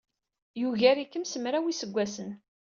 [0.59, 2.29] Yugar-ikem s mraw n yiseggasen.